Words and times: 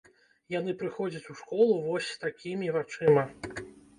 Яны 0.59 0.71
прыходзяць 0.79 1.29
у 1.33 1.35
школу 1.41 1.77
вось 1.85 2.09
с 2.15 2.17
такімі 2.25 2.73
вачыма! 2.79 3.29